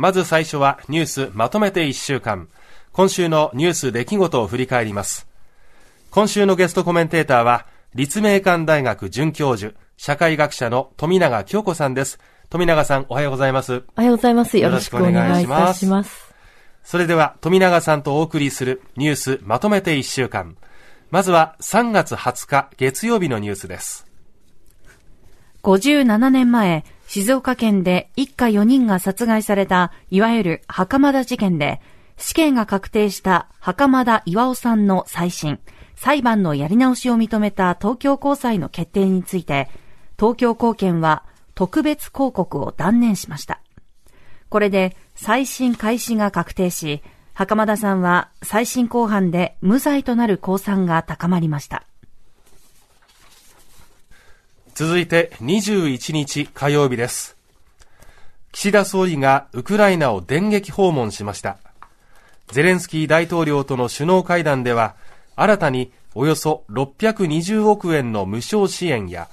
[0.00, 2.48] まず最初はニュースまとめて1週間。
[2.90, 5.28] 今週のニュース出来事を振り返ります。
[6.10, 12.18] 今週のゲストコメンテーターは、立命館大学准教授、社会学者の富永京子さんです。
[12.48, 13.82] 富永さん、おはようございます。
[13.94, 14.56] おはようございます。
[14.56, 16.34] よろしくお願いいたします。
[16.82, 20.56] それでは、富永さんとお送りするニュースまとめて1週間。
[21.10, 24.06] まずは3月20日月曜日のニュースです。
[25.62, 31.80] 57年前、静岡県で一家4人が殺害された、いわゆる袴田事件で、
[32.16, 35.58] 死刑が確定した袴田巌さんの再審、
[35.96, 39.68] 裁判のやり直しを認めた東京高裁の決定について、
[40.20, 41.24] 東京高検は
[41.56, 43.60] 特別抗告を断念しました。
[44.48, 47.02] これで再審開始が確定し、
[47.34, 51.89] 袴田さんは再審公判で無罪となる公算が高まりました。
[54.74, 57.36] 続いて21日火曜日です。
[58.52, 61.58] 岸田総理がウクライナを電撃訪問しました。
[62.48, 64.96] ゼレンスキー大統領との首脳会談では、
[65.36, 69.28] 新たにおよそ620億円の無償支援や、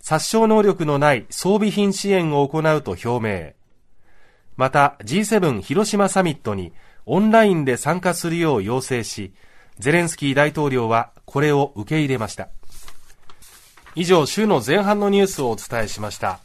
[0.00, 3.52] 殺傷能力のない装備品支援を行うと表明。
[4.56, 6.72] また G7 広島サミットに
[7.06, 9.32] オンラインで参加するよう要請し、
[9.78, 12.48] ゼレンスキー大統領はこれを受け入れました。
[13.96, 16.40] 以上、週の前半のニュースをお伝えしました。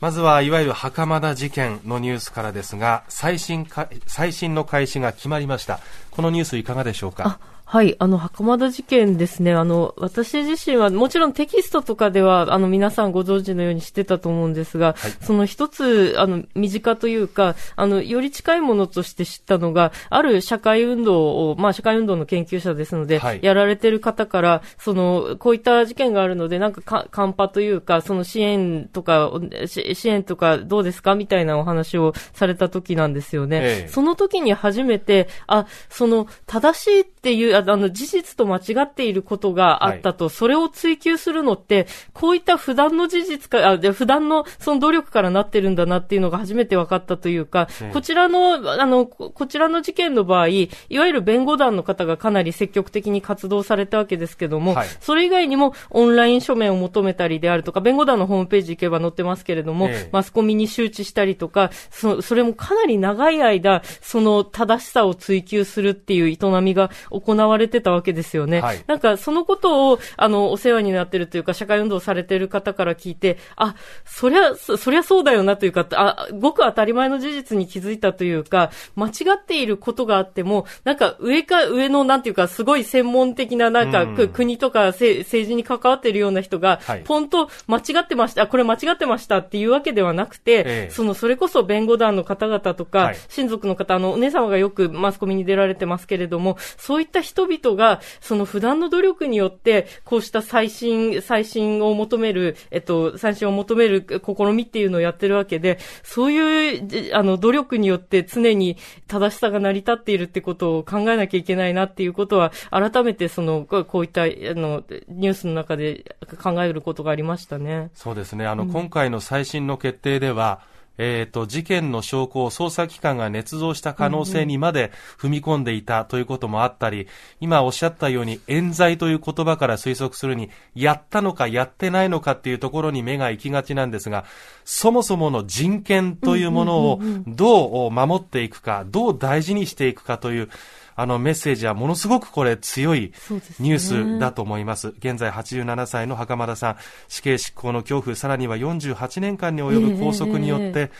[0.00, 5.80] まずはいわゆる袴田事件のニュースからですが、最新か、最新の開始が決まりました。
[6.10, 7.38] このニュースいかがでしょうか？
[7.72, 9.54] はい、あの、袴田事件ですね。
[9.54, 29.32] あの、私自身は、もちろんテキストとかでは、あの、皆さんご存知のようにしてたと思うんですが、はい、その一つ、あの、身近というか、あの、より近いものとして知ったのが、ある社会運動を、まあ、社会運動の研究者ですので、はい、やられてる方から、その、こういった事件があるので、なんかか、カンパというか、その支援とか、
[29.66, 31.14] 支援とかどうですか？
[31.14, 33.60] みたいなお話をされた時なんですよね。
[33.62, 68.60] ええ、その時に初めて、あ、その、正しいっていう、あの、事実と間違っていることがあったと、はい、それを追求するのって、こういった普段の事実か、あ普段のその努力からなってるんだなっていうのが初めて分かったというか、こちらの、あの、こちらの事件の場合、いわゆる弁護団の方がかなり積極的に活動されたわけですけども、はい、それ以外にもオンライン書面を求めたりであるとか、弁護団のホームページ行けば載ってますけれども、えマスコミに周知したりとか、そそれもかなり長い間、その正しさを追求するっていう営みが行われてたわけですよね。
[68.60, 108.76] はい、なんかそのことを、あの、お世話になってるというか、社会運動されてる方から聞いて、あ、そりゃ、そりゃそうだよなというか、あ、ごく当たり前の事実に気づいたというか、間違っていることがあっても、なんか上か上の、なんていうか、すごい専門的な、なんか、うん、国とか政治に関わっているような人が、はい、ポンと間違ってました、これ間違ってましたっていうわけではなくて、ええ、その、それこそ弁護団の方々とか、はい、親族の方、あの、お姉様がよくマスコミに出られてますけれども、そういった人人々が、その普段の努力によって、こうした最新、最新を求める、えっと、最新を求める試みっていうのをやってるわけで、そういう、あの、努力によって常に
[109.08, 117.90] 正しさが成り立っているってことを考えなきゃいけないなっていうことは、改めてその、こういった、あの、ニュースの中で考えることがありましたね。
[117.94, 118.46] そうですね。
[118.46, 120.60] あの、うん、今回の最新の決定では、
[120.98, 127.08] えーと、事件の証拠を捜査機関が捏造した可能性にまで踏み込んでいたということもあったり、
[127.40, 134.24] 今おっしゃったように冤罪という言葉から推測するにやったのかやってないのかっていうところに目が行きがちなんですが
[134.64, 140.50] そもそもの人権というものをどう守っていくかどう大事にしていくかという
[140.94, 143.12] あのメッセージはものすごくこれ強い
[143.60, 144.80] ニュースだと思います。
[144.80, 146.76] すね、現在87歳の袴田さん、
[147.08, 150.90] 死刑執行の恐怖、さらには48年間に及ぶ拘束によって、えー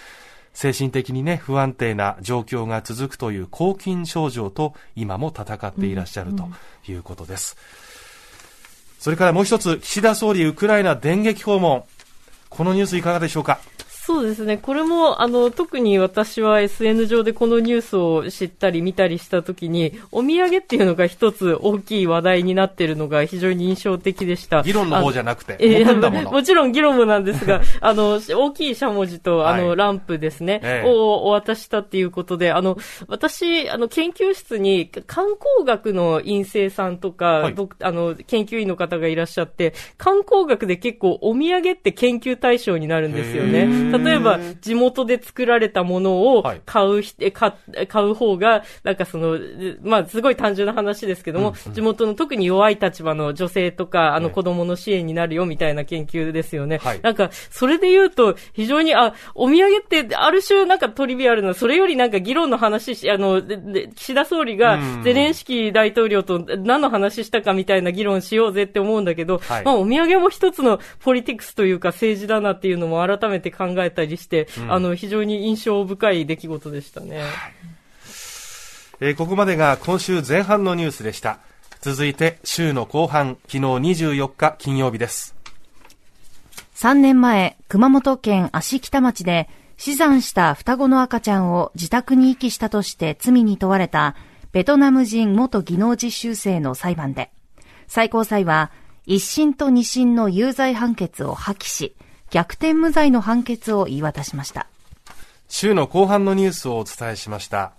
[0.55, 6.49] 精神的にね、不安定な状況が続くという抗菌症状と今も戦っていらっしゃると
[6.87, 7.57] いうことです。
[8.99, 11.85] それからもう一つ、岸田総理ウクライナ電撃訪問。
[12.51, 13.61] このニュースいかがでしょうか？
[14.13, 14.59] そうですね。
[14.59, 24.63] これも、あの、特に私は SN 上でこのニュースを知ったり見たりしたときに、お土産っていうのが一つ大きい話題になっているのが非常に印象的でした。
[24.63, 25.57] 議論の方じゃなくて。
[25.61, 32.77] えー、 もちろん議論もなんですが、 あの、大きいしゃもじと、あの、はい、ランプですね、えー、をお渡したっていうことで、あの、
[33.09, 43.91] 私、あの、研究室に観光学の院生さんとか、はい、あの、研究員の方がいらっしゃって、観光学で結構お土産って研究対象になるんですよね。
[44.05, 47.53] 例えば、地元で作られたものを買う、はい、買
[47.89, 49.39] 買う方が、なんかその、
[49.83, 56.79] まあ、すごい単純な話ですけども、地元の特に弱い立場の女性とか、あの子供の支援になるよみたいな研究ですよね。
[56.79, 63.43] はい、なんか、それで言うと、非常に、あ、お土産ってある種なんかトリビアルな、それよりなんか議論の話し、あの、
[63.95, 77.19] 岸田総理がゼレンスキー大統領と何の話したかみたいな議論しようぜって思うんだけど、はい、まあ、お土産も一つのポリティクスというか政治だなっていうのも改めて考えたりして、うん、あの、非常に印象深い出来事でしたね。
[77.19, 77.29] はい、
[79.01, 81.41] えー、ここまでが今週前半のニュースでした。
[81.81, 85.35] 続いて週の後半、昨日24日金曜日です。
[86.77, 94.15] 3年前、熊本県芦北町で死産した双子の赤ちゃんを自宅に遺棄したとして罪に問われた
[94.53, 97.33] ベトナム人元技能実習生の裁判で、
[97.89, 98.71] 最高裁は
[99.07, 101.97] 一審と二審の有罪判決を破棄し、
[102.33, 104.67] 逆転無罪の判決を言い渡しました。
[105.49, 107.73] 週の後半のニュースをお伝えしました。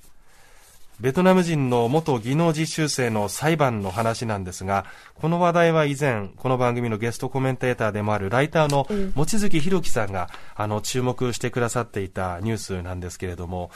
[0.99, 4.85] ベトナム人の元技能実習生の裁判の話なんですが、
[5.15, 8.85] この話題は以前、この番組のゲストコメンテーターでもあるライターの
[9.15, 13.71] 望月博樹さんが、あの、注目してくださっていたニュースなんですけれども、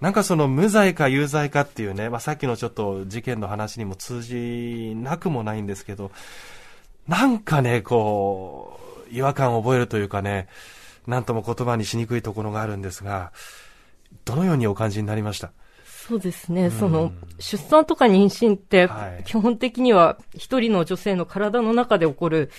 [0.00, 6.10] なんかその無罪か有罪かっていうね、まあ、さっきのちょっと事件の話にも通じなくもないんですけど、
[7.06, 10.48] なんかね、こう、違和感を覚えるというかね、
[11.06, 13.32] なんとも言葉にしにくいところがあるんですが、
[14.24, 15.52] どのようにお感じになりました？
[16.08, 18.88] そうですね、その、出産とか妊娠って、
[19.24, 22.50] 基本的には一人の女性の体の中で起こる、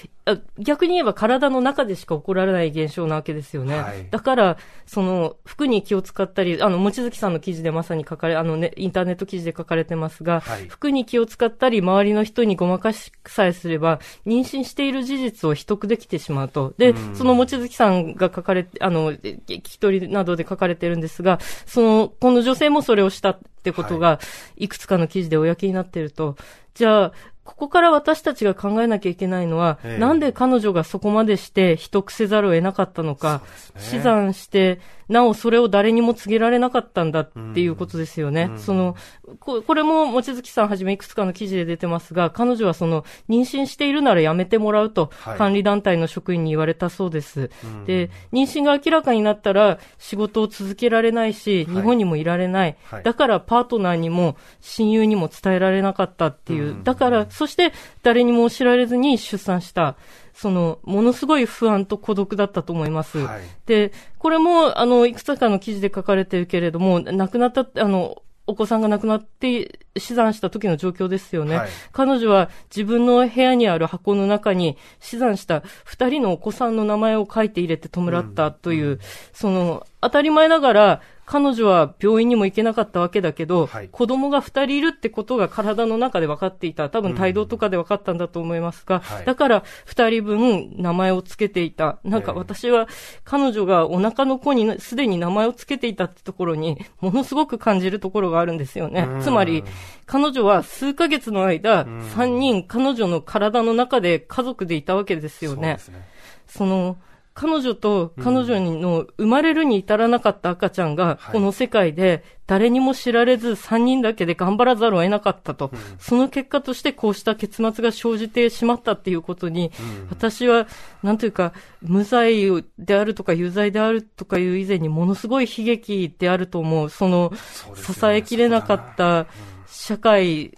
[0.60, 3.80] 逆に言えば体の中でしか起こらない現象なわけですよね。
[3.80, 16.74] はい、だから、その、服に気を使ったり、あの、望月さんの記事でまさに書かれ、あのね、インターネット記事で書かれてますが、はい、服に気を使ったり、周りの人にごまかしさえすれば、妊娠している事実を秘匿できてしまうと。
[16.78, 24.20] で、その望月さんが書かれて、あの、聞き取りなどで書かれてるんですが、その、この女性もそれをしたってことが、
[24.56, 26.36] いくつかの記事で公になってると、
[26.74, 27.12] じゃあ、
[27.44, 33.42] ここから私たちが考えなきゃいけないのは、えー、なんで彼女がそこまでして秘匿せざるを得なかったのか、
[33.74, 38.50] ね、死産して、なおそれを誰にも告げられなかったんだっていうことですよね。
[38.52, 38.96] うん、その
[39.40, 47.42] こ、これも望月さんはじめいくつかの記事で出てますが、彼女はその、妊娠しているならやめてもらうと、管理団体の職員に言われたそうです。
[47.42, 47.46] は
[47.84, 52.78] い、で、妊娠が明らかになったら仕事を続けられないし、日本にもいられない。
[52.86, 56.78] はい、だからパートナーにも親友にも伝えられなかったっていう。
[56.84, 59.96] だから、そして誰にも知られずに出産した。
[60.38, 63.18] その、ものすごい不安と孤独だったと思います。
[63.18, 71.58] はい、で、これも、あの、いくつかの記事で書かれてるけれども、亡くなった、あの、お子さんが亡くなって死産した時の状況ですよね。
[71.58, 79.00] はい、彼女は自分の部屋にある箱の中に死産した二人のお子さんの名前を書いて入れて弔ったという、うんうん、
[79.34, 86.90] その、当たり前ながら彼女は病院にも行けなかったわけだけど、はい、子供が二人いるってことが体の中で分かっていた。
[86.90, 92.00] 多分帯同とかで分かったんだと思いますが、うんだから二人分名前を付けていた。
[92.06, 92.88] なんか私は
[93.26, 99.06] 彼女がお腹の子にすでに名前を付けていたってところに、ものすごく感じるところがあるんですよね。
[99.22, 99.66] つまり、
[100.06, 101.86] 彼女は数ヶ月の間、
[102.16, 105.76] 三人彼女の体の中で家族でいたわけですよね。
[105.80, 106.08] そね
[106.48, 106.98] その、
[107.38, 115.70] 彼女と彼女の生まれるに至らなかった赤ちゃんが、この世界で誰にも知られず3人だけで頑張らざるを得なかったと。
[116.00, 119.72] その結果としてこうした結末が生じてしまったっていうことに、
[120.10, 120.66] 私は、
[121.04, 121.54] なんというか、
[121.84, 122.48] 無罪
[122.80, 126.90] であるとか有罪であるとかいう以前にものすごい悲劇であると思う。
[126.90, 127.32] その、
[127.76, 129.28] 支えきれなかった
[129.68, 130.58] 社会、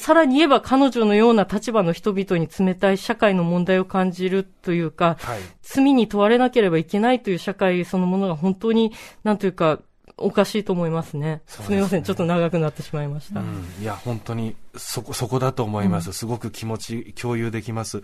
[0.00, 8.92] さらに言えば彼女のような立場の人々に冷たい社会の問題を感じるというか、はい、罪に問われなければいけないという社会そのものが本当に、
[9.24, 9.80] なんというか、
[10.18, 11.42] おかしいと思いますね。
[11.46, 13.40] すみません、ちょっと長くなってしまいました。
[13.40, 16.12] うん、いや、本当に、そこ、そこだと思います。
[16.12, 18.02] すごく気持ち、共有できます。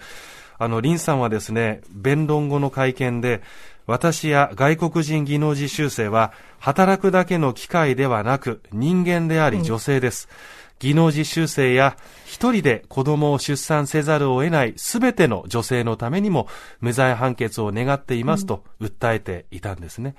[0.59, 3.43] あの、林さんはですね、弁論後の会見で、
[3.87, 10.29] 私や外国人技能実習生は、働くだけの機会ではなく、人間であり女性です。
[10.53, 16.47] うん技能実習生や一人で子供を出産せざるを得ないすべての女性のためにも
[16.81, 20.15] 無罪判決を願っていますと訴えていたんですね。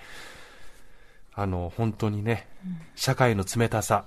[1.33, 2.47] あの、本当にね、
[2.95, 4.03] 社会の冷たさ、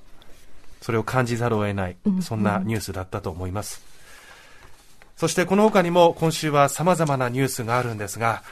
[0.83, 3.83] それを感じざるを得ない、そんなニュースだったと思います。
[5.17, 8.43] そしてこの他にも今週は様々なニュースがあるんですが、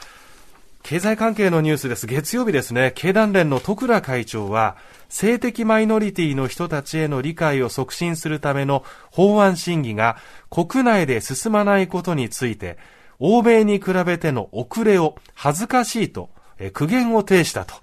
[0.83, 2.07] 経済関係のニュースです。
[2.07, 4.77] 月曜日ですね、経団連の徳倉会長は、
[5.09, 10.17] 性的マイノリティの人たちへの理解を促進するための法案審議が
[10.49, 12.77] 国内で進まないことについて、
[13.19, 17.75] 欧米に比べての遅れを恥ずかしいと、えー苦言を呈したと、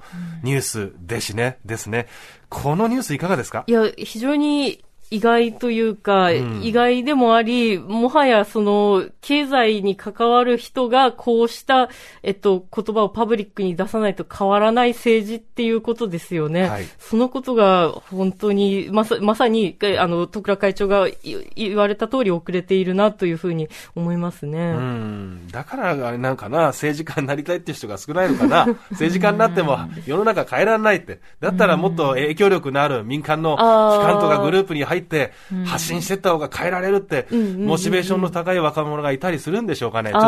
[0.43, 2.07] ニュースですね、ですね。
[2.49, 3.65] このニュースいかがですか？
[3.67, 11.89] いや、非常に意外というか、ん意外でもあり、もはやその、経済に関わる人がこうした、
[12.23, 16.69] えっと、言葉をパブリックに出さないと変わらない政治っていうことですよね。
[16.69, 21.15] はいそのことが本当に、まさ、まさに、えあの、徳倉会長がい
[21.55, 24.59] 言われた通り遅れているなというふうに思いますね。
[24.59, 25.49] うん。
[25.51, 28.67] だから、あれなんかな、政治家になりたいっていう人が少ないのかな。
[28.91, 31.21] 政治家になっても世の中変えられないって。
[31.41, 35.33] だったらもっと影響力のある民間の機関とかグループに入って
[35.65, 40.11] 発信していった方が変えられるって、モチベーションの高い若者がいたりするんでしょうかね。
[40.11, 40.23] ちょっ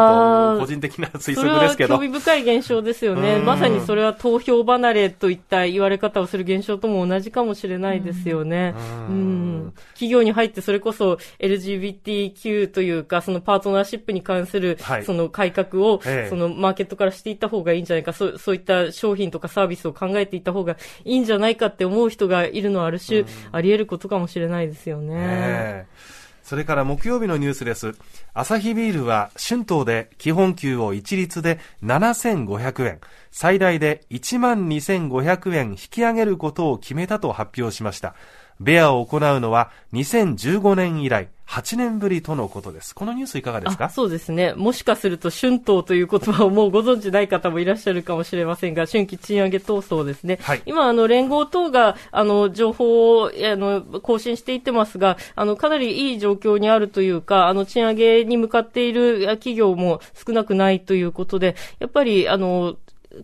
[0.55, 1.97] と個人的な推測ですけど。
[1.97, 2.01] 興。
[2.03, 3.37] 味深い現象ですよね。
[3.37, 3.45] うん。
[3.45, 8.75] まさにそれは投票離れといった言われ方をする現象とも同じかもしれないですよね。
[9.09, 9.67] ううん。
[9.69, 15.05] ん企業に入ってそれこそ LGBTQ というか、そのパートナーシップに関するはい。
[15.05, 16.31] その改革を、ええ。
[16.31, 25.15] そのマーケットからしていった方がいいんじゃないか、そうそういった商品とかサービスを考えていった方がいいんじゃないかって思う人がいるのはある種、あり得ることかもしれないですよね。
[25.17, 27.95] ええそれから木曜日のニュースです。
[28.35, 33.01] アサヒビールは春闘で基本給を一律で7500円、
[33.31, 38.17] 最大で1万2500円引き上げることを決めたと発表しました。
[38.61, 42.95] ベアを行うのは2015年以来8年ぶりとのことです。
[42.95, 44.55] このニュースいかがですあかそうですね。
[44.55, 50.39] もしかすると、春闘という言葉をもうご存知ない方もいらっしゃるかもしれませんが、春季賃上げ闘争ですね。
[50.43, 62.77] はい今、あの、連合等が、あの、情報を、あの、更新していってますが、あの、かなりいい状況にあるというか、あの、賃上げに向かっている企業も少なくないということで、やっぱり、あの、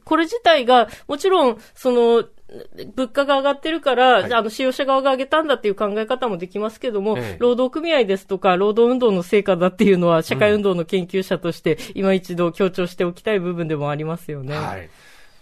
[0.04, 2.24] これ自体が、もちろん、その、
[2.94, 14.56] 物価が上がってるから、はいあの、使用者側が上げたんだっていう考え方もできますけども、ええ労働組合ですとか、労働運動の成果だっていうのは、社会運動の研究者として、今一度強調しておきたい部分でもありますよね。
[14.56, 14.88] はい。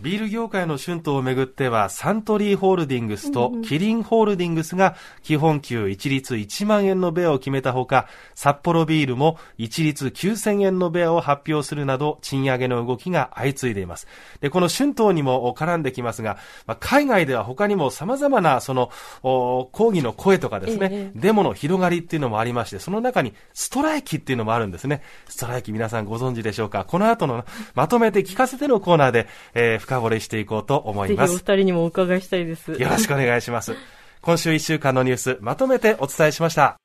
[0.01, 14.09] ビール業界の春闘をめぐっては、サントリーホールディングスとキリンホールディングスが基本給一律1万円のベアを決めたほか、札幌ビールも一律9000円のベアを発表するなど、賃上げの動きが相次いでいます。
[14.41, 18.91] で、この春闘にも絡んできますが、まあ、海外では他にも様々なその、
[19.23, 25.03] お抗議の声とかですね、えデモの広がりっていうのもありまして、その中にストライキっていうのもあるんですね。
[25.29, 27.45] ストライキ皆さんご存知でしょうかこの後の
[27.77, 31.45] まとめて聞かせてのコーナーで、えー深掘りしていこうと思いぜひお二ます。
[31.45, 32.73] 人にもお伺いしたいです。
[32.73, 33.77] よろしくお願いします。
[34.21, 36.84] 今週1週間のニュース、まとめてお伝えしました。